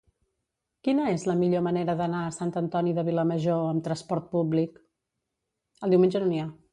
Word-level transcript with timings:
Quina 0.85 1.03
és 1.09 1.25
la 1.31 1.35
millor 1.41 1.61
manera 1.67 1.95
d'anar 1.99 2.21
a 2.29 2.33
Sant 2.39 2.53
Antoni 2.63 2.93
de 2.99 3.03
Vilamajor 3.09 3.61
amb 3.75 3.85
trasport 3.89 4.29
públic? 4.35 4.81